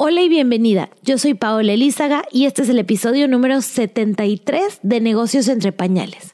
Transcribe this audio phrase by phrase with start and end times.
[0.00, 0.90] Hola y bienvenida.
[1.02, 6.30] Yo soy Paola Elízaga y este es el episodio número 73 de Negocios entre Pañales.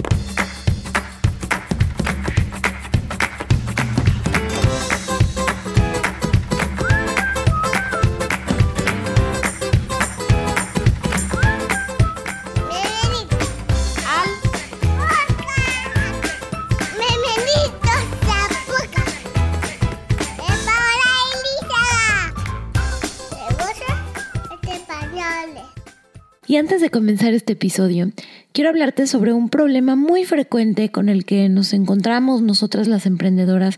[26.55, 28.13] Y antes de comenzar este episodio,
[28.53, 33.75] quiero hablarte sobre un problema muy frecuente con el que nos encontramos nosotras las emprendedoras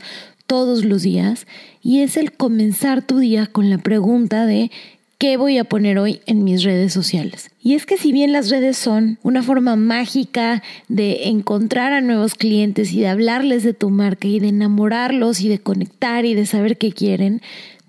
[0.47, 1.47] todos los días,
[1.83, 4.71] y es el comenzar tu día con la pregunta de
[5.17, 7.49] ¿qué voy a poner hoy en mis redes sociales?
[7.63, 12.35] Y es que si bien las redes son una forma mágica de encontrar a nuevos
[12.35, 16.45] clientes y de hablarles de tu marca y de enamorarlos y de conectar y de
[16.45, 17.41] saber qué quieren,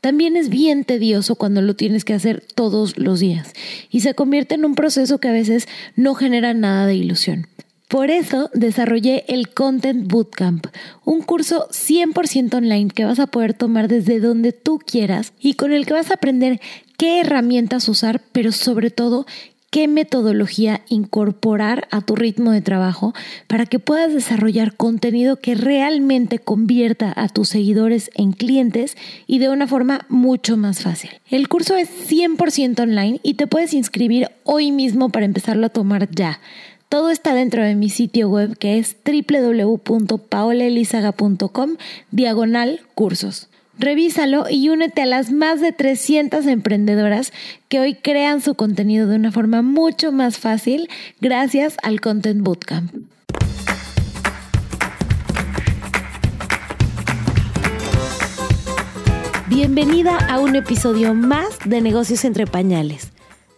[0.01, 3.53] también es bien tedioso cuando lo tienes que hacer todos los días
[3.89, 7.47] y se convierte en un proceso que a veces no genera nada de ilusión.
[7.87, 10.67] Por eso desarrollé el Content Bootcamp,
[11.05, 15.71] un curso 100% online que vas a poder tomar desde donde tú quieras y con
[15.71, 16.59] el que vas a aprender
[16.97, 19.25] qué herramientas usar, pero sobre todo
[19.69, 23.13] qué metodología incorporar a tu ritmo de trabajo
[23.47, 28.95] para que puedas desarrollar contenido que realmente convierta a tus seguidores en clientes
[29.27, 31.11] y de una forma mucho más fácil.
[31.29, 36.09] El curso es 100% online y te puedes inscribir hoy mismo para empezarlo a tomar
[36.11, 36.39] ya.
[36.89, 41.75] Todo está dentro de mi sitio web que es www.paolaelizaga.com
[42.11, 43.49] diagonal cursos.
[43.79, 47.31] Revísalo y únete a las más de 300 emprendedoras
[47.69, 50.89] que hoy crean su contenido de una forma mucho más fácil
[51.21, 52.91] gracias al Content Bootcamp.
[59.47, 63.11] Bienvenida a un episodio más de Negocios entre Pañales.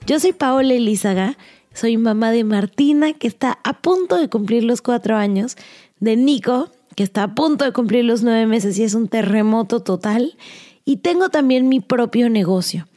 [0.06, 1.38] Yo soy Paola Elízaga,
[1.73, 5.56] soy mamá de Martina que está a punto de cumplir los cuatro años,
[6.02, 9.81] de Nico que está a punto de cumplir los nueve meses y es un terremoto
[9.81, 10.38] total.
[10.85, 12.88] Y tengo también mi propio negocio.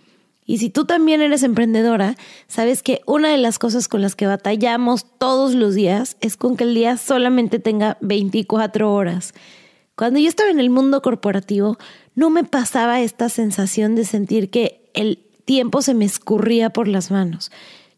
[0.45, 2.17] Y si tú también eres emprendedora,
[2.49, 6.57] sabes que una de las cosas con las que batallamos todos los días es con
[6.57, 9.35] que el día solamente tenga 24 horas.
[9.95, 11.79] Cuando yo estaba en el mundo corporativo,
[12.15, 17.11] no me pasaba esta sensación de sentir que el tiempo se me escurría por las
[17.11, 17.51] manos.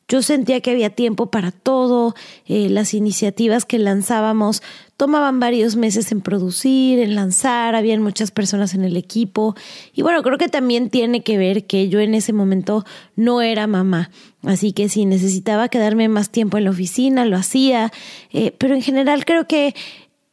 [0.07, 2.15] Yo sentía que había tiempo para todo,
[2.47, 4.63] eh, las iniciativas que lanzábamos
[4.97, 9.55] tomaban varios meses en producir, en lanzar, habían muchas personas en el equipo
[9.93, 12.85] y bueno, creo que también tiene que ver que yo en ese momento
[13.17, 14.11] no era mamá,
[14.45, 17.93] así que si necesitaba quedarme más tiempo en la oficina, lo hacía,
[18.33, 19.75] eh, pero en general creo que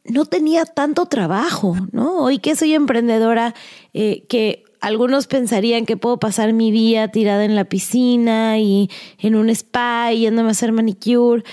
[0.04, 2.18] no tenía tanto trabajo, ¿no?
[2.18, 3.54] Hoy que soy emprendedora,
[3.94, 9.36] eh, que algunos pensarían que puedo pasar mi día tirada en la piscina y en
[9.36, 11.44] un spa y yéndome a hacer manicure.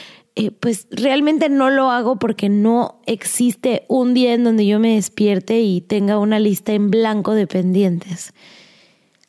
[0.41, 4.95] Eh, pues realmente no lo hago porque no existe un día en donde yo me
[4.95, 8.31] despierte y tenga una lista en blanco de pendientes.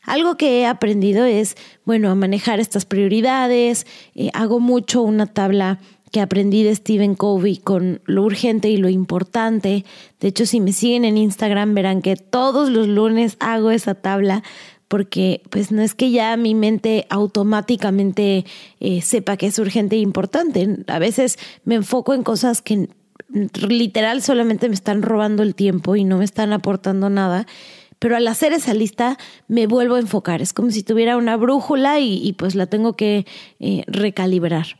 [0.05, 5.81] Algo que he aprendido es, bueno, a manejar estas prioridades, eh, hago mucho una tabla
[6.13, 9.85] que aprendí de Stephen Covey con lo urgente y lo importante.
[10.21, 14.45] De hecho, si me siguen en Instagram verán que todos los lunes hago esa tabla
[14.91, 18.45] porque pues no es que ya mi mente automáticamente
[18.81, 20.79] eh, sepa que es urgente e importante.
[20.89, 22.89] A veces me enfoco en cosas que
[23.33, 27.47] literal solamente me están robando el tiempo y no me están aportando nada.
[28.01, 30.43] Pero al hacer esa lista me vuelvo a enfocar.
[30.43, 33.27] Es como si tuviera una brújula y, pues la tengo que
[33.61, 34.77] eh, recalibrar.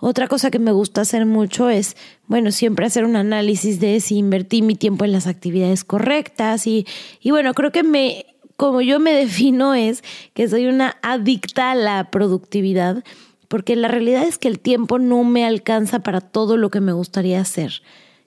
[0.00, 1.96] Otra cosa que me gusta hacer mucho es,
[2.26, 6.86] bueno, siempre hacer un análisis de si invertí mi tiempo en las actividades correctas y,
[7.20, 8.26] y bueno, creo que me,
[8.62, 13.02] como yo me defino es que soy una adicta a la productividad,
[13.48, 16.92] porque la realidad es que el tiempo no me alcanza para todo lo que me
[16.92, 17.82] gustaría hacer.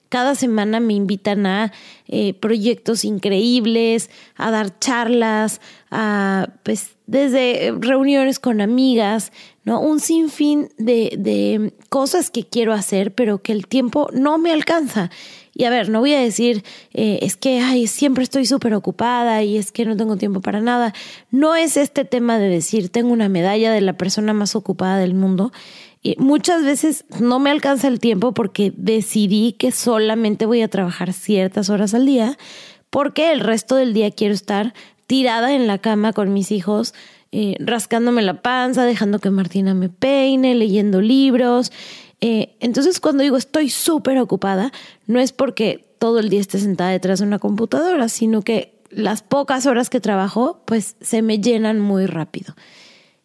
[0.08, 1.72] Cada semana me invitan a
[2.06, 9.32] eh, proyectos increíbles, a dar charlas, a pues desde reuniones con amigas,
[9.64, 9.80] ¿no?
[9.80, 15.10] Un sinfín de, de cosas que quiero hacer, pero que el tiempo no me alcanza.
[15.58, 19.42] Y a ver, no voy a decir, eh, es que, ay, siempre estoy súper ocupada
[19.42, 20.92] y es que no tengo tiempo para nada.
[21.30, 25.14] No es este tema de decir, tengo una medalla de la persona más ocupada del
[25.14, 25.52] mundo.
[26.18, 31.70] Muchas veces no me alcanza el tiempo porque decidí que solamente voy a trabajar ciertas
[31.70, 32.38] horas al día,
[32.90, 34.74] porque el resto del día quiero estar
[35.06, 36.94] tirada en la cama con mis hijos,
[37.32, 41.72] eh, rascándome la panza, dejando que Martina me peine, leyendo libros.
[42.20, 44.72] Eh, entonces cuando digo estoy súper ocupada,
[45.06, 49.22] no es porque todo el día esté sentada detrás de una computadora, sino que las
[49.22, 52.54] pocas horas que trabajo, pues se me llenan muy rápido.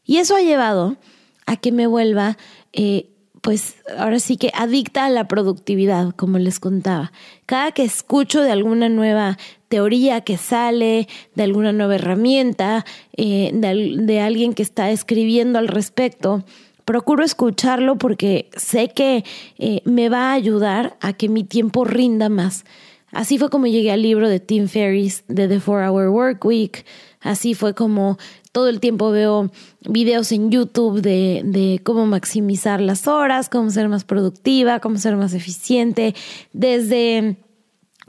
[0.04, 0.98] Y eso ha llevado
[1.46, 2.38] a que me vuelva,
[2.74, 7.12] eh, pues ahora sí que adicta a la productividad, como les contaba.
[7.48, 9.38] Cada que escucho de alguna nueva
[9.68, 12.86] teoría que sale, de alguna nueva herramienta,
[13.18, 16.44] eh, de, alguien que está escribiendo al respecto,
[16.86, 19.24] procuro escucharlo porque sé que
[19.58, 22.64] eh, me va a ayudar a que mi tiempo rinda más.
[23.12, 26.86] Así fue como llegué al libro de Tim Ferriss de The Four Hour Work Week.
[27.20, 28.18] Así fue como
[28.52, 33.90] todo el tiempo veo videos en YouTube de, de, cómo maximizar las horas, cómo ser
[33.90, 36.16] más productiva, cómo ser más eficiente.
[36.52, 37.38] Desde,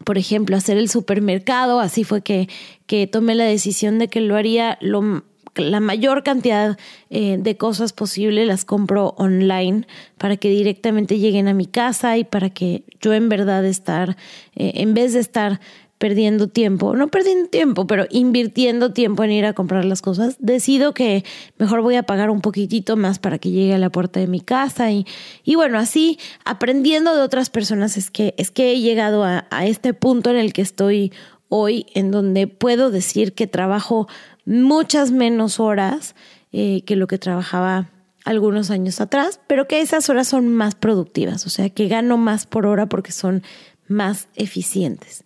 [0.04, 1.80] por ejemplo, hacer el supermercado.
[1.80, 2.48] Así fue que,
[2.86, 6.78] que tomé la decisión de que lo haría lo la mayor cantidad
[7.10, 9.86] eh, de cosas posible las compro online
[10.18, 14.16] para que directamente lleguen a mi casa y para que yo en verdad estar,
[14.54, 15.60] eh, en vez de estar
[15.98, 20.94] perdiendo tiempo, no perdiendo tiempo, pero invirtiendo tiempo en ir a comprar las cosas, decido
[20.94, 21.24] que
[21.58, 24.40] mejor voy a pagar un poquitito más para que llegue a la puerta de mi
[24.40, 25.06] casa y,
[25.44, 29.66] y bueno, así aprendiendo de otras personas es que, es que he llegado a, a
[29.66, 31.12] este punto en el que estoy
[31.54, 34.08] hoy, en donde puedo decir que trabajo
[34.44, 36.14] muchas menos horas
[36.52, 37.90] eh, que lo que trabajaba
[38.24, 42.46] algunos años atrás, pero que esas horas son más productivas, o sea, que gano más
[42.46, 43.42] por hora porque son
[43.88, 45.24] más eficientes.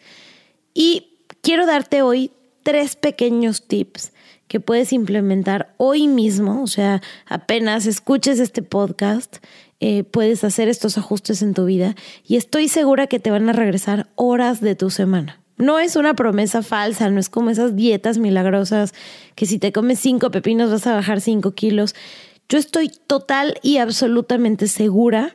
[0.72, 2.30] Y quiero darte hoy
[2.62, 4.12] tres pequeños tips
[4.48, 9.38] que puedes implementar hoy mismo, o sea, apenas escuches este podcast,
[9.80, 13.52] eh, puedes hacer estos ajustes en tu vida y estoy segura que te van a
[13.52, 15.40] regresar horas de tu semana.
[15.58, 18.92] No es una promesa falsa, no es como esas dietas milagrosas
[19.34, 21.94] que si te comes cinco pepinos vas a bajar cinco kilos.
[22.48, 25.34] Yo estoy total y absolutamente segura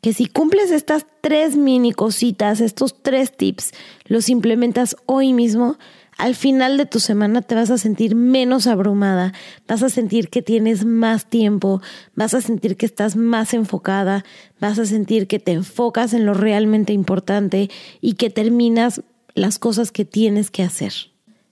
[0.00, 3.72] que si cumples estas tres mini cositas, estos tres tips,
[4.06, 5.76] los implementas hoy mismo,
[6.16, 9.32] al final de tu semana te vas a sentir menos abrumada,
[9.68, 11.80] vas a sentir que tienes más tiempo,
[12.16, 14.24] vas a sentir que estás más enfocada,
[14.60, 17.70] vas a sentir que te enfocas en lo realmente importante
[18.00, 19.02] y que terminas
[19.38, 20.92] las cosas que tienes que hacer.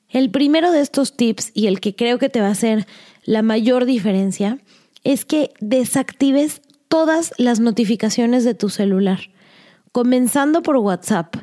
[0.08, 2.86] El primero de estos tips y el que creo que te va a hacer
[3.24, 4.58] la mayor diferencia
[5.04, 9.30] es que desactives todas las notificaciones de tu celular,
[9.92, 11.36] comenzando por WhatsApp.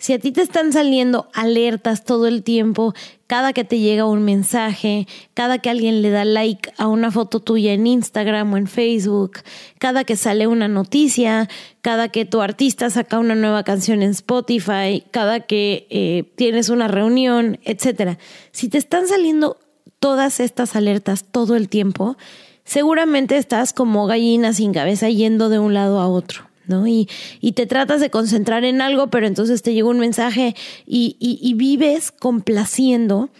[0.00, 2.94] Si a ti te están saliendo alertas todo el tiempo,
[3.26, 7.40] cada que te llega un mensaje, cada que alguien le da like a una foto
[7.40, 9.40] tuya en Instagram o en Facebook,
[9.78, 11.48] cada que sale una noticia,
[11.80, 16.86] cada que tu artista saca una nueva canción en Spotify, cada que eh, tienes una
[16.86, 18.18] reunión, etc.
[18.52, 19.58] Si te están saliendo
[19.98, 22.16] todas estas alertas todo el tiempo,
[22.62, 26.47] seguramente estás como gallina sin cabeza yendo de un lado a otro.
[26.86, 27.08] Y,
[27.40, 30.54] y, te tratas de concentrar en algo, pero entonces te llega un mensaje
[30.86, 33.30] y, y, vives complaciendo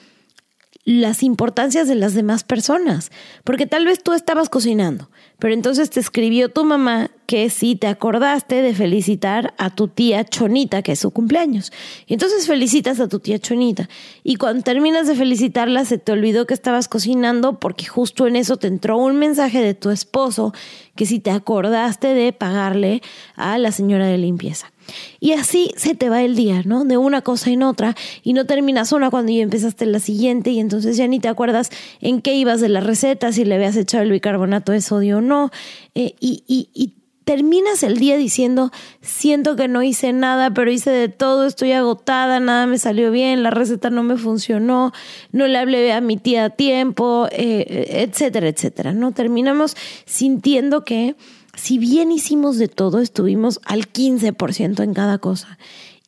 [0.88, 3.12] las importancias de las demás personas,
[3.44, 7.88] porque tal vez tú estabas cocinando, pero entonces te escribió tu mamá que sí te
[7.88, 11.72] acordaste de felicitar a tu tía Chonita, que es su cumpleaños.
[12.06, 13.86] Y entonces felicitas a tu tía Chonita.
[14.24, 18.56] Y cuando terminas de felicitarla, se te olvidó que estabas cocinando porque justo en eso
[18.56, 20.54] te entró un mensaje de tu esposo
[20.96, 23.02] que si te acordaste de pagarle
[23.36, 24.72] a la señora de limpieza.
[25.20, 26.84] Y así se te va el día, ¿no?
[26.84, 30.60] De una cosa en otra y no terminas una cuando ya empezaste la siguiente y
[30.60, 31.70] entonces ya ni te acuerdas
[32.00, 35.20] en qué ibas de la receta, si le habías echado el bicarbonato de sodio o
[35.20, 35.50] no.
[35.94, 38.70] Eh, y, terminas el día diciendo,
[39.02, 43.42] siento que no hice nada, pero hice de todo, estoy agotada, nada me salió bien,
[43.42, 44.92] la receta no me funcionó,
[45.30, 48.94] no le hablé a mi tía a tiempo, eh, etcétera, etcétera.
[48.94, 49.12] ¿no?
[49.12, 49.76] Terminamos
[50.06, 51.16] sintiendo que
[51.58, 55.58] si bien hicimos de todo, estuvimos al 15% en cada cosa.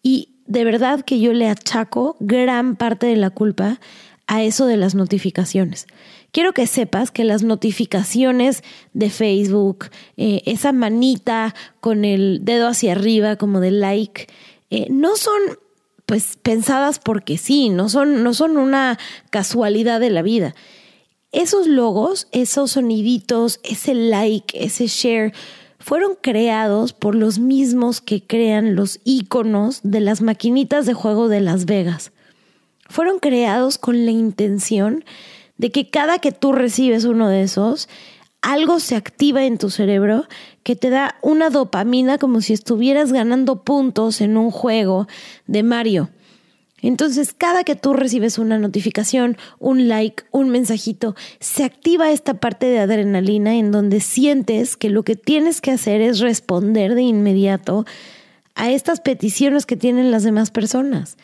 [0.02, 3.80] Y de verdad que yo le achaco gran parte de la culpa
[4.26, 5.86] a eso de las notificaciones.
[6.32, 12.92] Quiero que sepas que las notificaciones de Facebook, eh, esa manita con el dedo hacia
[12.92, 14.28] arriba como de like,
[14.70, 15.40] eh, no son
[16.06, 18.98] pues pensadas porque sí, no son, no son una
[19.30, 20.54] casualidad de la vida.
[21.32, 25.32] Esos logos, esos soniditos, ese like, ese share,
[25.78, 31.40] fueron creados por los mismos que crean los iconos de las maquinitas de juego de
[31.40, 32.12] Las Vegas.
[32.88, 35.04] Fueron creados con la intención
[35.56, 37.88] de que cada que tú recibes uno de esos,
[38.42, 40.24] algo se activa en tu cerebro
[40.62, 45.06] que te da una dopamina como si estuvieras ganando puntos en un juego
[45.46, 46.10] de Mario.
[46.82, 52.66] Entonces, cada que tú recibes una notificación, un like, un mensajito, se activa esta parte
[52.66, 57.84] de adrenalina en donde sientes que lo que tienes que hacer es responder de inmediato
[58.54, 61.16] a estas peticiones que tienen las demás personas.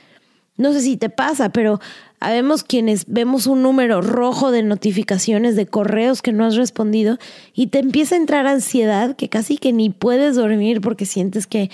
[0.57, 1.81] No sé si te pasa, pero
[2.21, 7.19] habemos quienes vemos un número rojo de notificaciones de correos que no has respondido
[7.55, 11.71] y te empieza a entrar ansiedad que casi que ni puedes dormir porque sientes que,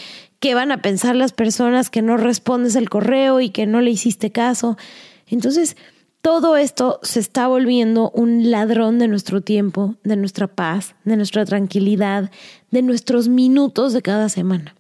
[0.55, 4.33] van a pensar las personas que no respondes el correo y que no le hiciste
[4.33, 4.77] caso.
[5.29, 5.77] Entonces,
[6.21, 11.45] todo esto se está volviendo un ladrón de nuestro tiempo, de nuestra paz, de nuestra
[11.45, 12.31] tranquilidad,
[12.73, 14.75] de nuestros minutos de cada semana.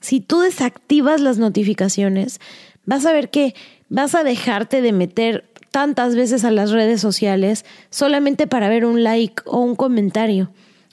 [0.00, 2.40] Si tú desactivas las notificaciones,
[2.84, 3.54] vas a ver que
[3.92, 9.04] vas a dejarte de meter tantas veces a las redes sociales solamente para ver un
[9.04, 10.50] like o un comentario.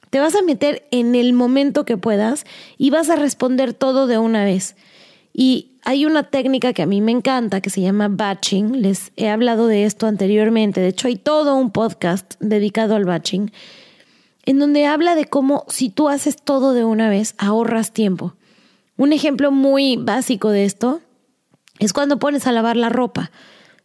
[0.10, 2.46] Te vas a meter en el momento que puedas
[2.78, 4.76] y vas a responder todo de una vez.
[5.34, 8.82] Y hay una técnica que a mí me encanta que se llama batching.
[8.82, 10.82] Les he hablado de esto anteriormente.
[10.82, 13.52] De hecho, hay todo un podcast dedicado al batching
[14.46, 18.34] en donde habla de cómo si tú haces todo de una vez, ahorras tiempo.
[18.98, 21.02] Un ejemplo muy básico de esto
[21.80, 23.32] es cuando pones a lavar la ropa.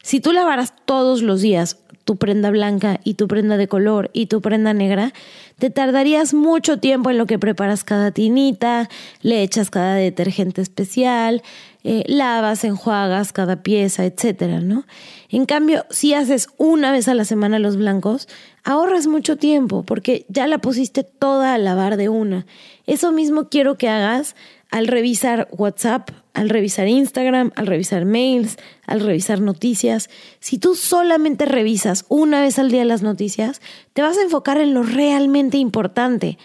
[0.02, 4.26] Si tú lavaras todos los días tu prenda blanca y tu prenda de color y
[4.26, 5.12] tu prenda negra,
[5.58, 8.88] te tardarías mucho tiempo en lo que preparas cada tinita,
[9.22, 11.42] le echas cada detergente especial,
[11.82, 14.84] eh, lavas, enjuagas cada pieza, etcétera, ¿no?
[15.30, 18.28] En cambio, si haces una vez a la semana los blancos,
[18.64, 22.46] ahorras mucho tiempo porque ya la pusiste toda a lavar de una.
[22.86, 24.36] Eso mismo quiero que hagas
[24.74, 28.56] al revisar WhatsApp, al revisar Instagram, al revisar mails,
[28.88, 30.10] al revisar noticias.
[30.40, 33.62] Si tú solamente revisas una vez al día las noticias,
[33.92, 36.38] te vas a enfocar en lo realmente importante.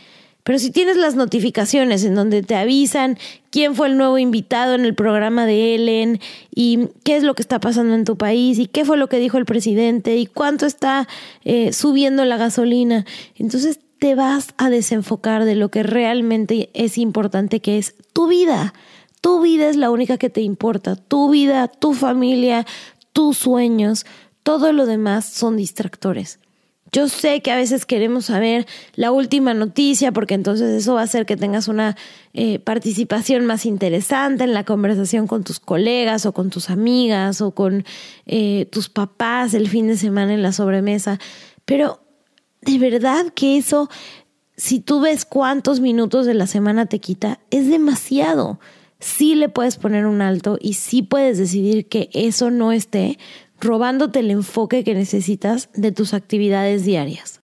[0.44, 3.18] Pero si tienes las notificaciones en donde te avisan
[3.50, 6.20] quién fue el nuevo invitado en el programa de Ellen
[6.54, 9.18] y qué es lo que está pasando en tu país y qué fue lo que
[9.18, 11.08] dijo el presidente y cuánto está
[11.46, 13.08] eh, subiendo la gasolina,
[13.40, 18.74] entonces te vas a desenfocar de lo que realmente es importante, que es tu vida.
[19.22, 20.96] Tu vida es la única que te importa.
[20.96, 22.66] Tu vida, tu familia,
[23.12, 24.06] tus sueños,
[24.44, 26.40] todo lo demás son distractores.
[26.92, 28.66] Yo sé que a veces queremos saber
[28.96, 31.96] la última noticia porque entonces eso va a hacer que tengas una
[32.34, 37.52] eh, participación más interesante en la conversación con tus colegas o con tus amigas o
[37.52, 37.86] con
[38.26, 41.20] eh, tus papás el fin de semana en la sobremesa.
[41.66, 42.02] Pero
[42.62, 43.90] de verdad que eso,
[44.58, 48.60] si tú ves cuántos minutos de la semana te quita, es demasiado.
[49.00, 53.18] Sí le puedes poner un alto y sí puedes decidir que eso no esté
[53.62, 57.42] robándote el enfoque que necesitas de tus actividades diarias.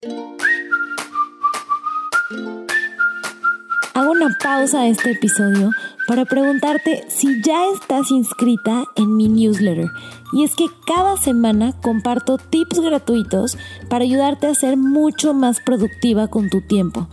[3.95, 5.71] Hago una pausa a este episodio
[6.09, 9.91] para preguntarte si ya estás inscrita en mi newsletter.
[10.33, 13.59] Y es que cada semana comparto tips gratuitos
[13.91, 17.09] para ayudarte a ser mucho más productiva con tu tiempo.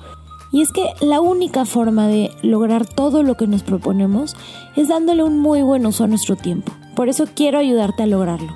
[0.53, 4.37] Y es que la única forma de lograr todo lo que nos proponemos
[4.77, 6.71] es dándole un muy buen uso a nuestro tiempo.
[6.95, 8.55] Por eso quiero ayudarte a lograrlo.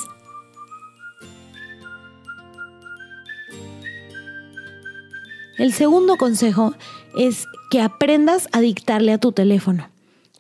[5.57, 6.75] El segundo consejo
[7.17, 9.92] es que aprendas a dictarle a tu teléfono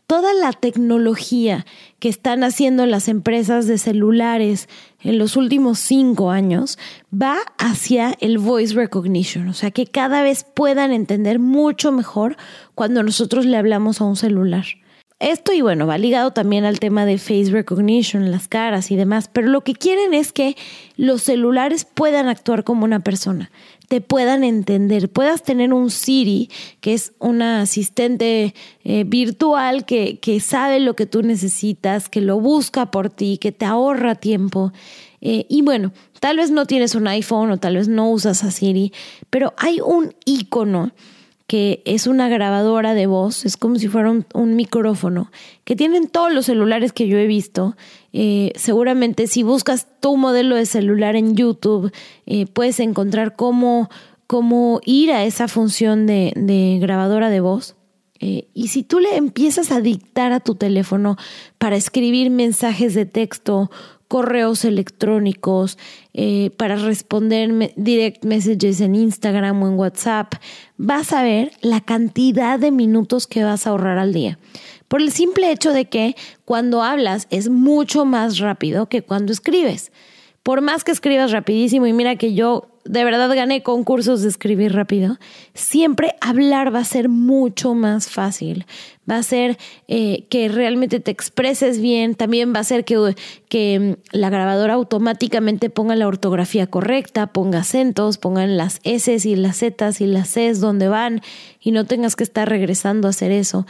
[0.06, 1.64] toda la tecnología
[1.98, 4.68] que están haciendo las empresas de celulares
[5.00, 6.78] en los últimos cinco años
[7.12, 12.36] va hacia el voice recognition, o sea, que cada vez puedan entender mucho mejor
[12.74, 14.64] cuando nosotros le hablamos a un celular.
[15.22, 19.30] Esto y bueno, va ligado también al tema de face recognition, las caras y demás,
[19.32, 20.56] pero lo que quieren es que
[20.96, 23.52] los celulares puedan actuar como una persona
[23.92, 26.48] te puedan entender, puedas tener un Siri,
[26.80, 32.40] que es una asistente eh, virtual que, que, sabe lo que tú necesitas, que lo
[32.40, 34.72] busca por ti, que te ahorra tiempo.
[35.20, 38.50] Eh, y bueno, tal vez no tienes un iPhone o tal vez no usas a
[38.50, 38.94] Siri,
[39.28, 40.92] pero hay un icono
[41.52, 45.30] que es una grabadora de voz, es como si fuera un, micrófono,
[45.64, 47.76] que tienen todos los celulares que yo he visto.
[48.14, 51.92] Eh, seguramente si buscas tu modelo de celular en YouTube,
[52.24, 53.90] eh, puedes encontrar cómo,
[54.26, 57.76] cómo ir a esa función de, grabadora de voz.
[58.18, 61.18] Eh, y si tú le empiezas a dictar a tu teléfono
[61.58, 63.70] para escribir mensajes de texto
[64.12, 65.78] correos electrónicos,
[66.12, 70.34] eh, para responder direct messages en Instagram o en WhatsApp,
[70.76, 74.38] vas a ver la cantidad de minutos que vas a ahorrar al día.
[74.86, 76.14] Por el simple hecho de que
[76.44, 79.92] cuando hablas es mucho más rápido que cuando escribes.
[80.42, 84.74] Por más que escribas rapidísimo, y mira que yo de verdad gané concursos de escribir
[84.74, 85.18] rápido,
[85.54, 88.66] siempre hablar va a ser mucho más fácil.
[89.08, 89.56] Va a ser
[89.88, 93.14] eh, que realmente te expreses bien, también va a ser que,
[93.48, 99.36] que mm, la grabadora automáticamente ponga la ortografía correcta, ponga acentos, pongan las S y
[99.36, 101.20] las Z y las Cs donde van
[101.60, 103.66] y no tengas que estar regresando a hacer eso.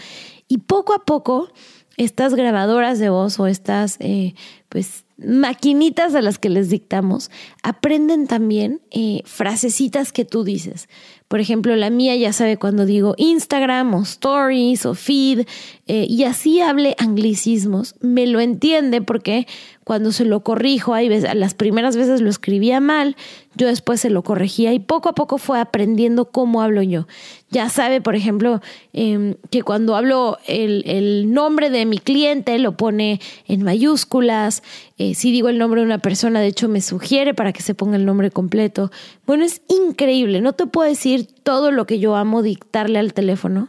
[0.48, 1.50] Y poco a poco,
[1.96, 4.34] estas grabadoras de voz o estas, eh,
[4.68, 7.30] pues, maquinitas a las que les dictamos
[7.62, 10.88] aprenden también eh, frasecitas que tú dices.
[11.28, 15.46] Por ejemplo, la mía ya sabe cuando digo Instagram o Stories o Feed
[15.86, 19.46] eh, y así hable anglicismos, me lo entiende porque
[19.84, 23.16] cuando se lo corrijo, hay veces, las primeras veces lo escribía mal,
[23.56, 27.06] yo después se lo corregía y poco a poco fue aprendiendo cómo hablo yo.
[27.50, 28.60] Ya sabe, por ejemplo,
[28.92, 34.62] em, que cuando hablo el, nombre de mi cliente lo pone en mayúsculas,
[34.98, 37.74] eh, si digo el nombre de una persona, de hecho me sugiere para que se
[37.74, 38.90] ponga el nombre completo.
[39.26, 43.68] Bueno, es increíble, no te puedo decir todo lo que yo amo dictarle al teléfono,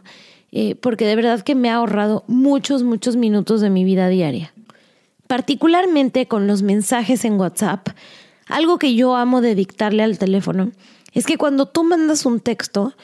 [0.52, 4.53] eh, porque de verdad que me ha ahorrado muchos, muchos minutos de mi vida diaria
[5.34, 7.88] particularmente con los mensajes en WhatsApp,
[8.46, 10.70] algo que yo amo de dictarle al teléfono
[11.12, 12.94] es que cuando tú mandas un texto,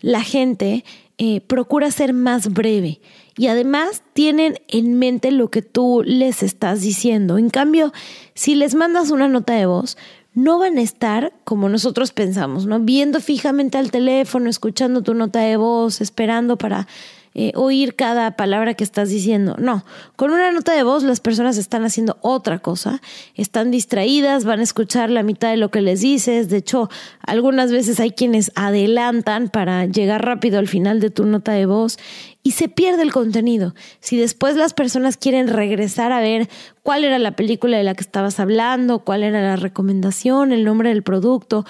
[0.00, 0.84] la gente
[1.18, 3.00] eh, procura ser más breve
[3.36, 7.38] y además tienen en mente lo que tú les estás diciendo.
[7.38, 7.92] En cambio,
[8.34, 9.98] si les mandas una nota de voz,
[10.32, 12.78] no van a estar como nosotros pensamos, ¿no?
[12.78, 16.86] Viendo fijamente al teléfono, escuchando tu nota de voz, esperando para
[17.32, 19.54] eh, oír cada palabra que estás diciendo.
[19.58, 19.84] No,
[20.16, 23.00] con una nota de voz las personas están haciendo otra cosa,
[23.36, 26.48] están distraídas, van a escuchar la mitad de lo que les dices.
[26.48, 31.52] De hecho, algunas veces hay quienes adelantan para llegar rápido al final de tu nota
[31.52, 31.98] de voz
[32.42, 33.74] y se pierde el contenido.
[34.00, 36.48] Si después las personas quieren regresar a ver
[36.82, 40.88] cuál era la película de la que estabas hablando, cuál era la recomendación, el nombre
[40.88, 41.64] del producto,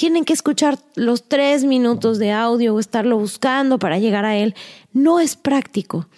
[0.00, 4.54] tienen que escuchar los tres minutos de audio o estarlo buscando para llegar a él.
[4.94, 6.08] No es práctico.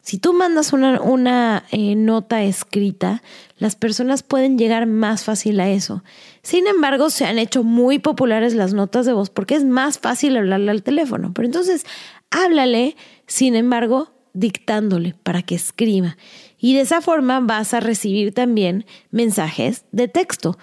[0.00, 3.22] Si tú mandas una, una eh, nota escrita,
[3.58, 6.02] las personas pueden llegar más fácil a eso.
[6.40, 10.34] Sin embargo, se han hecho muy populares las notas de voz porque es más fácil
[10.38, 11.34] hablarle al teléfono.
[11.34, 11.84] Pero entonces,
[12.30, 16.16] háblale, sin embargo, dictándole para que escriba.
[16.58, 20.56] Y de esa forma vas a recibir también mensajes de texto.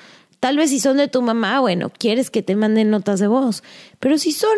[0.44, 3.64] Tal vez si son de tu mamá, bueno, quieres que te manden notas de voz,
[4.02, 4.52] pero si son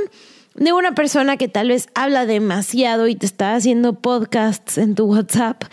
[0.56, 5.06] de una persona que tal vez habla demasiado y te está haciendo podcasts en tu
[5.06, 5.66] WhatsApp,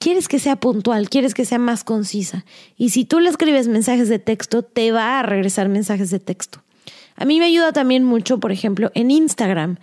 [0.00, 2.44] quieres que sea puntual, quieres que sea más concisa.
[2.76, 6.64] Y si tú le escribes mensajes de texto, te va a regresar mensajes de texto.
[7.14, 9.78] A mí me ayuda también mucho, por ejemplo, en Instagram.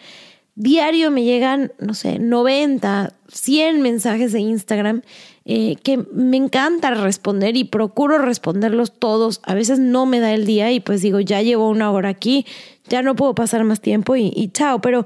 [0.59, 5.03] Diario me llegan, no sé, 90, 100 mensajes de Instagram
[5.45, 9.39] eh, que me encanta responder y procuro responderlos todos.
[9.43, 12.47] A veces no me da el día y pues digo, ya llevo una hora aquí,
[12.89, 14.81] ya no puedo pasar más tiempo y, chao.
[14.81, 15.05] Pero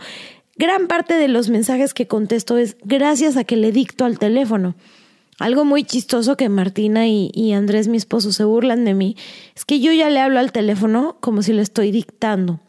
[0.55, 4.75] gran parte de los mensajes que contesto es gracias a que le dicto al teléfono.
[5.37, 9.17] Algo muy chistoso que Martina y, y, Andrés, mi esposo, se burlan de mí,
[9.53, 12.61] es que yo ya le hablo al teléfono como si le estoy dictando.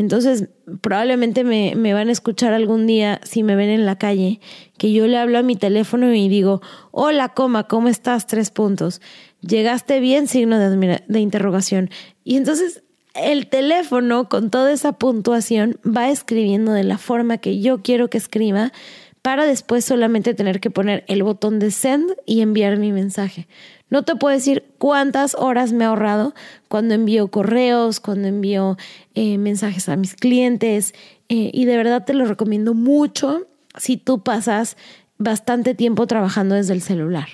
[0.00, 0.48] Entonces,
[0.80, 4.40] probablemente me, me, van a escuchar algún día si me ven en la calle,
[4.78, 8.26] que yo le hablo a mi teléfono y digo, hola, coma, ¿cómo estás?
[8.26, 9.02] Tres puntos.
[9.42, 10.26] ¿Llegaste bien?
[10.26, 11.90] Signo de, de interrogación.
[12.24, 12.82] Y entonces
[13.14, 18.16] el teléfono, con toda esa puntuación, va escribiendo de la forma que yo quiero que
[18.16, 18.72] escriba
[19.20, 23.48] para después solamente tener que poner el botón de send y enviar mi mensaje.
[23.90, 26.34] No te puedo decir cuántas horas me he ahorrado
[26.68, 28.78] cuando envío correos, cuando envío
[29.14, 30.94] eh, mensajes a mis clientes
[31.28, 34.76] eh, y de verdad te lo recomiendo mucho si tú pasas
[35.18, 37.28] bastante tiempo trabajando desde el celular.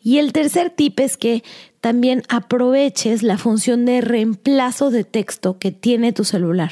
[0.00, 1.42] Y el tercer tip es que
[1.80, 6.70] también aproveches la función de reemplazo de texto que tiene tu celular.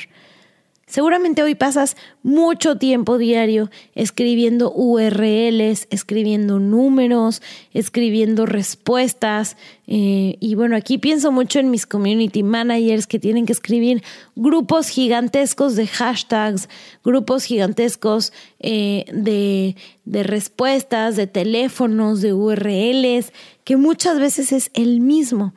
[0.88, 7.42] Seguramente hoy pasas mucho tiempo diario escribiendo URLs, escribiendo números,
[7.74, 9.56] escribiendo respuestas.
[9.88, 14.04] Eh, y bueno, aquí pienso mucho en mis community managers que tienen que escribir
[14.36, 16.68] grupos gigantescos de hashtags,
[17.04, 23.32] grupos gigantescos eh, de, de respuestas, de teléfonos, de URLs,
[23.64, 25.52] que muchas veces es el mismo.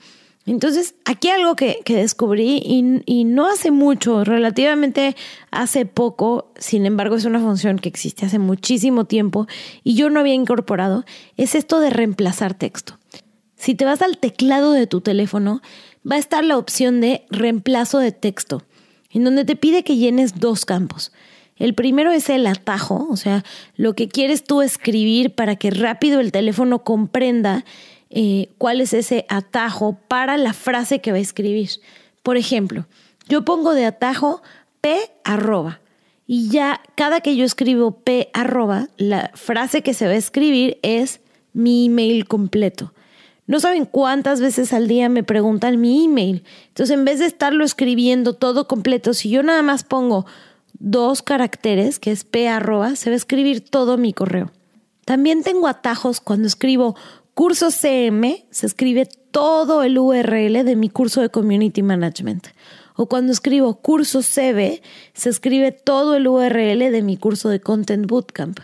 [0.51, 5.15] Entonces, aquí algo que, descubrí y, no hace mucho, relativamente
[5.51, 9.45] hace poco, sin embargo es una función que existe hace muchísimo tiempo
[9.83, 11.05] y yo no había incorporado,
[11.37, 12.97] es esto de reemplazar texto.
[13.57, 15.61] Si te vas al teclado de tu teléfono,
[16.09, 18.63] va a estar la opción de reemplazo de texto,
[19.11, 21.11] en donde te pide que llenes dos campos.
[21.57, 23.43] El primero es el atajo, o sea,
[23.75, 27.65] lo que quieres tú escribir para que rápido el teléfono comprenda
[28.09, 31.69] eh, cuál es ese atajo para la frase que va a escribir.
[32.23, 32.87] Por ejemplo,
[33.27, 34.41] yo pongo de atajo
[34.81, 35.81] P arroba.
[36.25, 40.77] Y ya cada que yo escribo P arroba, la frase que se va a escribir
[40.83, 41.21] es
[41.53, 42.93] mi email completo.
[43.47, 46.43] No saben cuántas veces al día me preguntan mi email.
[46.67, 50.27] Entonces, en vez de estarlo escribiendo todo completo, si yo nada más pongo
[50.73, 54.51] dos caracteres, que es P arroba, se va a escribir todo mi correo.
[55.03, 56.95] También tengo atajos cuando escribo
[57.39, 62.47] curso CM, se escribe todo el URL de mi curso de Community Management.
[62.97, 64.81] O cuando escribo curso CB,
[65.13, 68.59] se escribe todo el URL de mi curso de Content Bootcamp.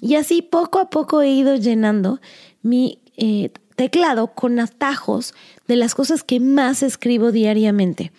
[0.00, 2.18] Y así poco a poco he ido llenando
[2.62, 5.34] mi eh, teclado con atajos
[5.68, 8.12] de las cosas que más escribo diariamente.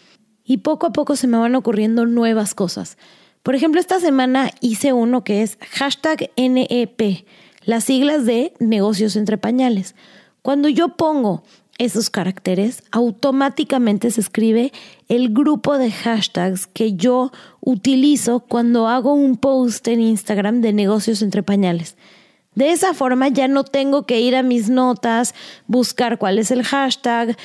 [0.45, 2.99] Y poco a poco se me van ocurriendo nuevas cosas.
[3.41, 7.25] Por ejemplo, esta semana hice uno que es hashtag NEP,
[7.67, 9.93] las siglas de negocios entre pañales.
[10.41, 11.43] Cuando yo pongo
[11.77, 14.71] esos caracteres, automáticamente se escribe
[15.09, 21.21] el grupo de hashtags que yo utilizo cuando hago un post en Instagram de negocios
[21.21, 21.97] entre pañales.
[22.55, 25.35] De esa forma ya no tengo que ir a mis notas,
[25.67, 27.37] buscar cuál es el hashtag,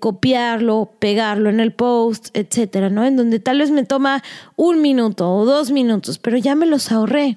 [0.00, 3.04] copiarlo, pegarlo en el post, etcétera, ¿no?
[3.04, 4.24] En donde tal vez me toma
[4.56, 7.36] un minuto o dos minutos, pero ya me los ahorré.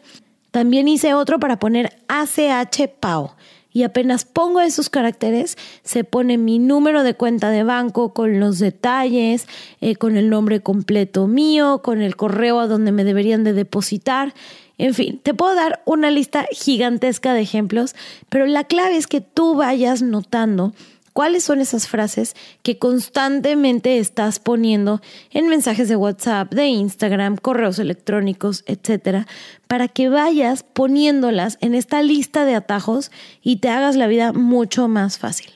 [0.51, 3.35] También hice otro para poner ACH PAO
[3.73, 8.59] y apenas pongo esos caracteres, se pone mi número de cuenta de banco con los
[8.59, 9.47] detalles,
[9.79, 14.33] eh, con el nombre completo mío, con el correo a donde me deberían de depositar.
[14.77, 17.95] En fin, te puedo dar una lista gigantesca de ejemplos,
[18.29, 20.73] pero la clave es que tú vayas notando
[21.13, 27.79] cuáles son esas frases que constantemente estás poniendo en mensajes de WhatsApp, de Instagram, correos
[27.79, 29.27] electrónicos, etcétera,
[29.67, 34.87] para que vayas poniéndolas en esta lista de atajos y te hagas la vida mucho
[34.87, 35.51] más fácil.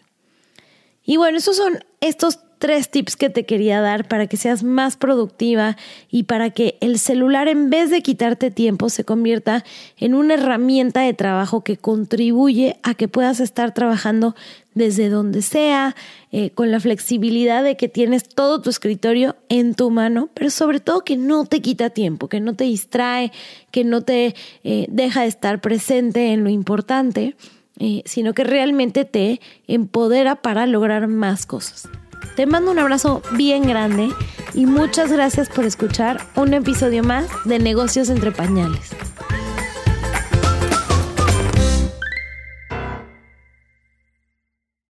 [1.03, 4.97] Y bueno, esos son estos tres tips que te quería dar para que seas más
[4.97, 5.77] productiva
[6.09, 9.63] y para que el celular en vez de quitarte tiempo se convierta
[9.97, 14.35] en una herramienta de trabajo que contribuye a que puedas estar trabajando
[14.75, 15.95] desde donde sea,
[16.31, 20.79] eh, con la flexibilidad de que tienes todo tu escritorio en tu mano, pero sobre
[20.79, 23.31] todo que no te quita tiempo, que no te distrae,
[23.71, 27.35] que no te eh, deja de estar presente en lo importante,
[27.79, 31.89] eh, sino que realmente te empodera para lograr más cosas.
[32.35, 34.09] Te mando un abrazo bien grande
[34.53, 38.91] y muchas gracias por escuchar un episodio más de Negocios entre Pañales.